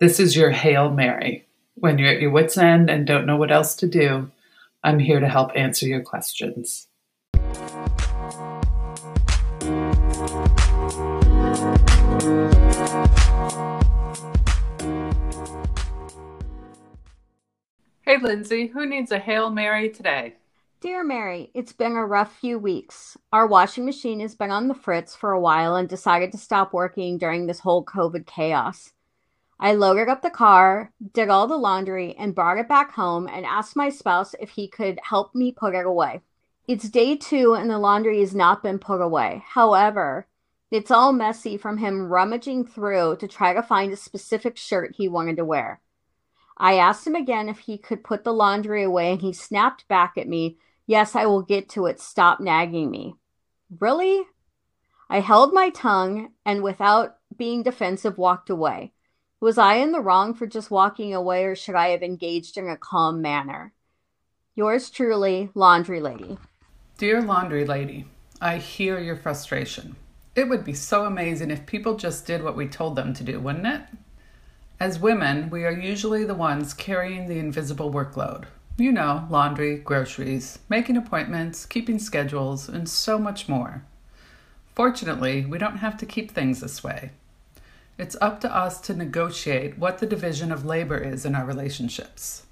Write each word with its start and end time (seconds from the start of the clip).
This 0.00 0.20
is 0.20 0.36
your 0.36 0.52
Hail 0.52 0.92
Mary. 0.92 1.48
When 1.74 1.98
you're 1.98 2.12
at 2.12 2.20
your 2.20 2.30
wits' 2.30 2.56
end 2.56 2.88
and 2.88 3.04
don't 3.04 3.26
know 3.26 3.36
what 3.36 3.50
else 3.50 3.74
to 3.74 3.88
do, 3.88 4.30
I'm 4.84 5.00
here 5.00 5.18
to 5.18 5.28
help 5.28 5.50
answer 5.56 5.88
your 5.88 6.02
questions. 6.02 6.86
Hey, 18.02 18.18
Lindsay, 18.22 18.68
who 18.68 18.86
needs 18.86 19.10
a 19.10 19.18
Hail 19.18 19.50
Mary 19.50 19.90
today? 19.90 20.36
Dear 20.80 21.02
Mary, 21.02 21.50
it's 21.54 21.72
been 21.72 21.96
a 21.96 22.06
rough 22.06 22.36
few 22.36 22.56
weeks. 22.56 23.16
Our 23.32 23.48
washing 23.48 23.84
machine 23.84 24.20
has 24.20 24.36
been 24.36 24.52
on 24.52 24.68
the 24.68 24.74
fritz 24.74 25.16
for 25.16 25.32
a 25.32 25.40
while 25.40 25.74
and 25.74 25.88
decided 25.88 26.30
to 26.30 26.38
stop 26.38 26.72
working 26.72 27.18
during 27.18 27.46
this 27.46 27.58
whole 27.58 27.84
COVID 27.84 28.26
chaos. 28.26 28.92
I 29.60 29.72
loaded 29.72 30.08
up 30.08 30.22
the 30.22 30.30
car, 30.30 30.92
did 31.12 31.28
all 31.28 31.46
the 31.46 31.56
laundry, 31.56 32.14
and 32.16 32.34
brought 32.34 32.58
it 32.58 32.68
back 32.68 32.92
home 32.92 33.26
and 33.26 33.44
asked 33.44 33.74
my 33.74 33.88
spouse 33.88 34.34
if 34.40 34.50
he 34.50 34.68
could 34.68 35.00
help 35.02 35.34
me 35.34 35.50
put 35.50 35.74
it 35.74 35.84
away. 35.84 36.20
It's 36.68 36.88
day 36.88 37.16
two 37.16 37.54
and 37.54 37.68
the 37.68 37.78
laundry 37.78 38.20
has 38.20 38.34
not 38.34 38.62
been 38.62 38.78
put 38.78 39.00
away. 39.00 39.42
However, 39.46 40.26
it's 40.70 40.90
all 40.90 41.12
messy 41.12 41.56
from 41.56 41.78
him 41.78 42.08
rummaging 42.08 42.66
through 42.66 43.16
to 43.16 43.26
try 43.26 43.54
to 43.54 43.62
find 43.62 43.92
a 43.92 43.96
specific 43.96 44.56
shirt 44.56 44.94
he 44.96 45.08
wanted 45.08 45.38
to 45.38 45.44
wear. 45.44 45.80
I 46.56 46.74
asked 46.74 47.06
him 47.06 47.14
again 47.14 47.48
if 47.48 47.60
he 47.60 47.78
could 47.78 48.04
put 48.04 48.24
the 48.24 48.34
laundry 48.34 48.82
away, 48.82 49.12
and 49.12 49.20
he 49.20 49.32
snapped 49.32 49.88
back 49.88 50.18
at 50.18 50.28
me, 50.28 50.58
Yes, 50.86 51.14
I 51.14 51.26
will 51.26 51.42
get 51.42 51.68
to 51.70 51.84
it. 51.86 52.00
Stop 52.00 52.40
nagging 52.40 52.90
me. 52.90 53.14
Really? 53.78 54.22
I 55.10 55.20
held 55.20 55.52
my 55.52 55.68
tongue 55.68 56.32
and, 56.46 56.62
without 56.62 57.16
being 57.36 57.62
defensive, 57.62 58.16
walked 58.16 58.48
away. 58.48 58.92
Was 59.40 59.56
I 59.56 59.74
in 59.74 59.92
the 59.92 60.00
wrong 60.00 60.34
for 60.34 60.48
just 60.48 60.68
walking 60.68 61.14
away, 61.14 61.44
or 61.44 61.54
should 61.54 61.76
I 61.76 61.90
have 61.90 62.02
engaged 62.02 62.56
in 62.56 62.68
a 62.68 62.76
calm 62.76 63.22
manner? 63.22 63.72
Yours 64.56 64.90
truly, 64.90 65.50
Laundry 65.54 66.00
Lady. 66.00 66.38
Dear 66.96 67.22
Laundry 67.22 67.64
Lady, 67.64 68.06
I 68.40 68.56
hear 68.56 68.98
your 68.98 69.14
frustration. 69.14 69.94
It 70.34 70.48
would 70.48 70.64
be 70.64 70.74
so 70.74 71.04
amazing 71.04 71.52
if 71.52 71.66
people 71.66 71.94
just 71.94 72.26
did 72.26 72.42
what 72.42 72.56
we 72.56 72.66
told 72.66 72.96
them 72.96 73.14
to 73.14 73.22
do, 73.22 73.38
wouldn't 73.38 73.68
it? 73.68 73.82
As 74.80 74.98
women, 74.98 75.50
we 75.50 75.64
are 75.64 75.70
usually 75.70 76.24
the 76.24 76.34
ones 76.34 76.74
carrying 76.74 77.28
the 77.28 77.38
invisible 77.38 77.92
workload. 77.92 78.46
You 78.76 78.90
know, 78.90 79.28
laundry, 79.30 79.76
groceries, 79.76 80.58
making 80.68 80.96
appointments, 80.96 81.64
keeping 81.64 82.00
schedules, 82.00 82.68
and 82.68 82.88
so 82.88 83.20
much 83.20 83.48
more. 83.48 83.84
Fortunately, 84.74 85.46
we 85.46 85.58
don't 85.58 85.78
have 85.78 85.96
to 85.98 86.06
keep 86.06 86.32
things 86.32 86.60
this 86.60 86.82
way. 86.82 87.12
It's 87.98 88.16
up 88.20 88.40
to 88.42 88.56
us 88.56 88.80
to 88.82 88.94
negotiate 88.94 89.76
what 89.76 89.98
the 89.98 90.06
division 90.06 90.52
of 90.52 90.64
labor 90.64 90.98
is 90.98 91.26
in 91.26 91.34
our 91.34 91.44
relationships. 91.44 92.44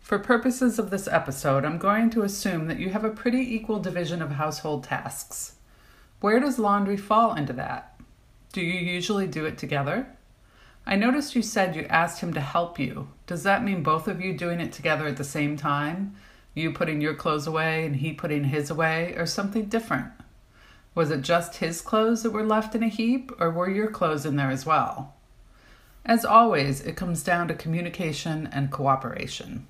For 0.00 0.18
purposes 0.18 0.76
of 0.76 0.90
this 0.90 1.06
episode, 1.06 1.64
I'm 1.64 1.78
going 1.78 2.10
to 2.10 2.22
assume 2.22 2.66
that 2.66 2.80
you 2.80 2.90
have 2.90 3.04
a 3.04 3.10
pretty 3.10 3.54
equal 3.54 3.78
division 3.78 4.20
of 4.20 4.32
household 4.32 4.82
tasks. 4.82 5.54
Where 6.20 6.40
does 6.40 6.58
laundry 6.58 6.96
fall 6.96 7.36
into 7.36 7.52
that? 7.52 8.00
Do 8.52 8.60
you 8.60 8.80
usually 8.80 9.28
do 9.28 9.46
it 9.46 9.56
together? 9.56 10.08
I 10.84 10.96
noticed 10.96 11.36
you 11.36 11.42
said 11.42 11.76
you 11.76 11.86
asked 11.88 12.20
him 12.20 12.32
to 12.34 12.40
help 12.40 12.80
you. 12.80 13.08
Does 13.28 13.44
that 13.44 13.62
mean 13.62 13.84
both 13.84 14.08
of 14.08 14.20
you 14.20 14.36
doing 14.36 14.60
it 14.60 14.72
together 14.72 15.06
at 15.06 15.16
the 15.16 15.22
same 15.22 15.56
time? 15.56 16.16
You 16.54 16.72
putting 16.72 17.00
your 17.00 17.14
clothes 17.14 17.46
away 17.46 17.86
and 17.86 17.94
he 17.94 18.12
putting 18.12 18.44
his 18.44 18.68
away, 18.68 19.14
or 19.16 19.26
something 19.26 19.66
different? 19.66 20.10
Was 20.94 21.10
it 21.10 21.22
just 21.22 21.56
his 21.56 21.80
clothes 21.80 22.22
that 22.22 22.32
were 22.32 22.44
left 22.44 22.74
in 22.74 22.82
a 22.82 22.88
heap, 22.88 23.32
or 23.40 23.50
were 23.50 23.70
your 23.70 23.90
clothes 23.90 24.26
in 24.26 24.36
there 24.36 24.50
as 24.50 24.66
well? 24.66 25.14
As 26.04 26.24
always, 26.24 26.80
it 26.80 26.96
comes 26.96 27.22
down 27.22 27.48
to 27.48 27.54
communication 27.54 28.48
and 28.52 28.70
cooperation. 28.70 29.66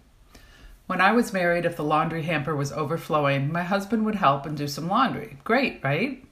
When 0.86 1.00
I 1.00 1.12
was 1.12 1.32
married, 1.32 1.64
if 1.64 1.76
the 1.76 1.84
laundry 1.84 2.22
hamper 2.22 2.56
was 2.56 2.72
overflowing, 2.72 3.52
my 3.52 3.62
husband 3.62 4.04
would 4.04 4.16
help 4.16 4.46
and 4.46 4.56
do 4.56 4.66
some 4.66 4.88
laundry. 4.88 5.38
Great, 5.44 5.80
right? 5.84 6.24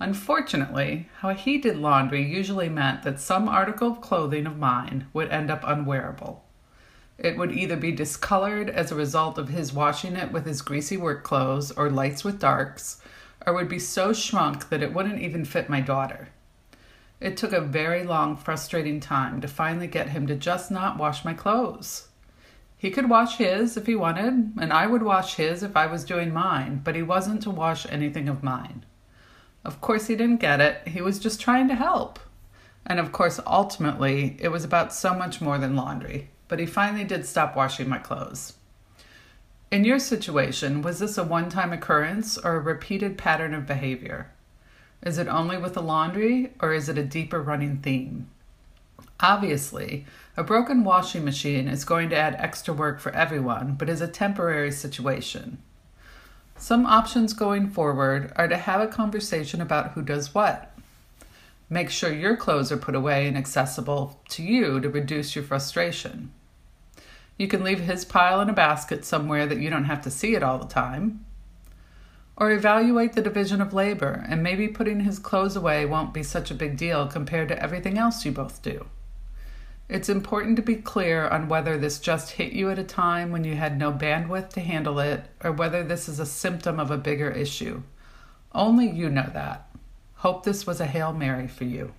Unfortunately, 0.00 1.08
how 1.18 1.30
he 1.30 1.58
did 1.58 1.76
laundry 1.76 2.22
usually 2.22 2.68
meant 2.68 3.02
that 3.02 3.20
some 3.20 3.48
article 3.48 3.90
of 3.90 4.00
clothing 4.00 4.46
of 4.46 4.58
mine 4.58 5.06
would 5.12 5.28
end 5.28 5.50
up 5.50 5.62
unwearable. 5.64 6.44
It 7.18 7.36
would 7.36 7.52
either 7.52 7.76
be 7.76 7.92
discolored 7.92 8.68
as 8.68 8.90
a 8.90 8.96
result 8.96 9.38
of 9.38 9.50
his 9.50 9.72
washing 9.72 10.16
it 10.16 10.32
with 10.32 10.46
his 10.46 10.62
greasy 10.62 10.96
work 10.96 11.22
clothes 11.22 11.70
or 11.70 11.90
lights 11.90 12.24
with 12.24 12.40
darks, 12.40 13.00
or 13.46 13.52
would 13.54 13.68
be 13.68 13.78
so 13.78 14.12
shrunk 14.12 14.68
that 14.68 14.82
it 14.82 14.92
wouldn't 14.92 15.20
even 15.20 15.44
fit 15.44 15.68
my 15.68 15.80
daughter. 15.80 16.28
It 17.20 17.36
took 17.36 17.52
a 17.52 17.60
very 17.60 18.04
long, 18.04 18.36
frustrating 18.36 19.00
time 19.00 19.40
to 19.40 19.48
finally 19.48 19.86
get 19.86 20.10
him 20.10 20.26
to 20.26 20.34
just 20.34 20.70
not 20.70 20.98
wash 20.98 21.24
my 21.24 21.32
clothes. 21.32 22.08
He 22.76 22.90
could 22.90 23.08
wash 23.08 23.38
his 23.38 23.76
if 23.76 23.86
he 23.86 23.94
wanted, 23.94 24.52
and 24.60 24.72
I 24.72 24.86
would 24.86 25.02
wash 25.02 25.36
his 25.36 25.62
if 25.62 25.76
I 25.76 25.86
was 25.86 26.04
doing 26.04 26.32
mine, 26.32 26.82
but 26.84 26.94
he 26.94 27.02
wasn't 27.02 27.42
to 27.42 27.50
wash 27.50 27.86
anything 27.88 28.28
of 28.28 28.42
mine. 28.42 28.84
Of 29.64 29.80
course, 29.80 30.08
he 30.08 30.16
didn't 30.16 30.40
get 30.40 30.60
it. 30.60 30.88
He 30.88 31.00
was 31.00 31.18
just 31.18 31.40
trying 31.40 31.68
to 31.68 31.74
help. 31.74 32.18
And 32.84 33.00
of 33.00 33.12
course, 33.12 33.40
ultimately, 33.46 34.36
it 34.38 34.48
was 34.48 34.64
about 34.64 34.92
so 34.92 35.14
much 35.14 35.40
more 35.40 35.56
than 35.56 35.76
laundry. 35.76 36.28
But 36.48 36.58
he 36.58 36.66
finally 36.66 37.04
did 37.04 37.24
stop 37.24 37.56
washing 37.56 37.88
my 37.88 37.96
clothes. 37.96 38.54
In 39.74 39.84
your 39.84 39.98
situation, 39.98 40.82
was 40.82 41.00
this 41.00 41.18
a 41.18 41.24
one 41.24 41.48
time 41.48 41.72
occurrence 41.72 42.38
or 42.38 42.54
a 42.54 42.60
repeated 42.60 43.18
pattern 43.18 43.52
of 43.54 43.66
behavior? 43.66 44.30
Is 45.02 45.18
it 45.18 45.26
only 45.26 45.58
with 45.58 45.74
the 45.74 45.82
laundry 45.82 46.52
or 46.60 46.72
is 46.72 46.88
it 46.88 46.96
a 46.96 47.02
deeper 47.02 47.42
running 47.42 47.78
theme? 47.78 48.28
Obviously, 49.18 50.06
a 50.36 50.44
broken 50.44 50.84
washing 50.84 51.24
machine 51.24 51.66
is 51.66 51.84
going 51.84 52.08
to 52.10 52.16
add 52.16 52.36
extra 52.38 52.72
work 52.72 53.00
for 53.00 53.10
everyone, 53.16 53.74
but 53.74 53.88
is 53.88 54.00
a 54.00 54.06
temporary 54.06 54.70
situation. 54.70 55.58
Some 56.56 56.86
options 56.86 57.32
going 57.32 57.68
forward 57.68 58.32
are 58.36 58.46
to 58.46 58.56
have 58.56 58.80
a 58.80 58.86
conversation 58.86 59.60
about 59.60 59.90
who 59.94 60.02
does 60.02 60.32
what. 60.32 60.72
Make 61.68 61.90
sure 61.90 62.12
your 62.12 62.36
clothes 62.36 62.70
are 62.70 62.76
put 62.76 62.94
away 62.94 63.26
and 63.26 63.36
accessible 63.36 64.20
to 64.28 64.44
you 64.44 64.78
to 64.78 64.88
reduce 64.88 65.34
your 65.34 65.44
frustration. 65.44 66.30
You 67.36 67.48
can 67.48 67.64
leave 67.64 67.80
his 67.80 68.04
pile 68.04 68.40
in 68.40 68.48
a 68.48 68.54
basket 68.54 69.04
somewhere 69.04 69.46
that 69.46 69.58
you 69.58 69.70
don't 69.70 69.84
have 69.84 70.02
to 70.02 70.10
see 70.10 70.34
it 70.34 70.42
all 70.42 70.58
the 70.58 70.68
time. 70.68 71.24
Or 72.36 72.50
evaluate 72.50 73.12
the 73.12 73.22
division 73.22 73.60
of 73.60 73.72
labor, 73.72 74.24
and 74.28 74.42
maybe 74.42 74.68
putting 74.68 75.00
his 75.00 75.18
clothes 75.18 75.56
away 75.56 75.84
won't 75.86 76.14
be 76.14 76.22
such 76.22 76.50
a 76.50 76.54
big 76.54 76.76
deal 76.76 77.06
compared 77.06 77.48
to 77.48 77.62
everything 77.62 77.98
else 77.98 78.24
you 78.24 78.32
both 78.32 78.62
do. 78.62 78.86
It's 79.88 80.08
important 80.08 80.56
to 80.56 80.62
be 80.62 80.76
clear 80.76 81.28
on 81.28 81.48
whether 81.48 81.76
this 81.76 82.00
just 82.00 82.32
hit 82.32 82.52
you 82.52 82.70
at 82.70 82.78
a 82.78 82.84
time 82.84 83.30
when 83.30 83.44
you 83.44 83.54
had 83.54 83.78
no 83.78 83.92
bandwidth 83.92 84.48
to 84.50 84.60
handle 84.60 84.98
it 84.98 85.24
or 85.42 85.52
whether 85.52 85.84
this 85.84 86.08
is 86.08 86.18
a 86.18 86.26
symptom 86.26 86.80
of 86.80 86.90
a 86.90 86.96
bigger 86.96 87.30
issue. 87.30 87.82
Only 88.52 88.88
you 88.88 89.10
know 89.10 89.30
that. 89.34 89.68
Hope 90.14 90.44
this 90.44 90.66
was 90.66 90.80
a 90.80 90.86
Hail 90.86 91.12
Mary 91.12 91.46
for 91.46 91.64
you. 91.64 91.92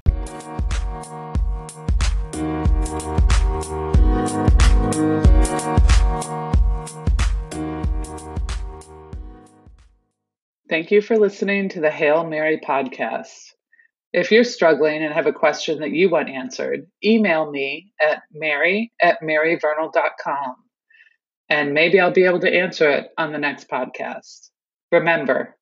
Thank 10.68 10.90
you 10.90 11.02
for 11.02 11.18
listening 11.18 11.70
to 11.70 11.80
the 11.80 11.92
Hail 11.92 12.26
Mary 12.26 12.60
podcast. 12.60 13.54
If 14.12 14.32
you're 14.32 14.44
struggling 14.44 15.04
and 15.04 15.14
have 15.14 15.28
a 15.28 15.34
question 15.34 15.82
that 15.82 15.92
you 15.92 16.10
want 16.10 16.30
answered, 16.30 16.88
email 17.04 17.52
me 17.52 17.92
at 18.02 18.24
mary 18.34 18.92
at 19.00 19.22
maryvernal.com 19.22 20.56
and 21.50 21.74
maybe 21.74 22.00
I'll 22.00 22.12
be 22.12 22.26
able 22.26 22.40
to 22.40 22.52
answer 22.52 22.90
it 22.90 23.10
on 23.16 23.32
the 23.32 23.38
next 23.38 23.70
podcast. 23.70 24.50
Remember, 24.92 25.56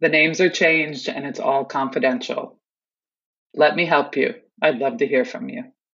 the 0.00 0.08
names 0.08 0.40
are 0.40 0.50
changed 0.50 1.08
and 1.08 1.24
it's 1.24 1.38
all 1.38 1.64
confidential. 1.64 2.58
Let 3.54 3.76
me 3.76 3.86
help 3.86 4.16
you. 4.16 4.34
I'd 4.60 4.78
love 4.78 4.96
to 4.96 5.06
hear 5.06 5.24
from 5.24 5.48
you. 5.48 5.64